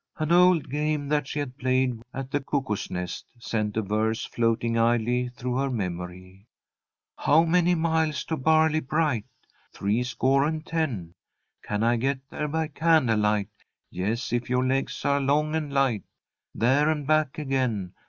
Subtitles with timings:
[0.17, 4.75] An old game that she had played at the Cuckoos' Nest sent a verse floating
[4.75, 6.47] idly through her memory:
[7.15, 9.25] "How many miles to Barley bright?"
[9.71, 11.13] "Three score and ten!"
[11.63, 13.49] "Can I get there by candle light?"
[13.93, 16.05] "_Yes, if your legs are long and light
[16.55, 17.93] There and back again!